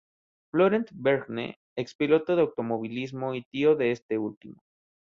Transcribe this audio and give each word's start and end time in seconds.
Florent 0.51 0.87
Vergne, 0.93 1.59
expiloto 1.75 2.35
de 2.35 2.41
automovilismo, 2.41 3.35
y 3.35 3.43
tío 3.43 3.75
de 3.75 3.91
este 3.91 4.17
último. 4.17 4.63